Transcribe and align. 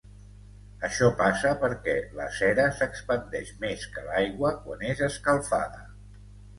Això 0.87 1.09
passa 1.19 1.51
perquè 1.65 1.95
la 2.21 2.27
cera 2.39 2.67
s'expandeix 2.81 3.55
més 3.69 3.87
que 3.95 4.09
l'aigua 4.11 4.57
quan 4.67 4.87
és 4.93 5.09
escalfada. 5.13 5.91